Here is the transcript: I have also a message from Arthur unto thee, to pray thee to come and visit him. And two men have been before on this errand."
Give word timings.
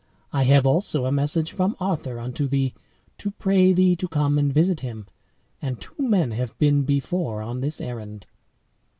I 0.33 0.45
have 0.45 0.65
also 0.65 1.05
a 1.05 1.11
message 1.11 1.51
from 1.51 1.75
Arthur 1.79 2.17
unto 2.19 2.47
thee, 2.47 2.73
to 3.19 3.29
pray 3.29 3.71
thee 3.71 3.95
to 3.97 4.07
come 4.07 4.39
and 4.39 4.51
visit 4.51 4.79
him. 4.79 5.05
And 5.61 5.79
two 5.79 5.93
men 6.01 6.31
have 6.31 6.57
been 6.57 6.81
before 6.85 7.43
on 7.43 7.59
this 7.61 7.79
errand." 7.79 8.25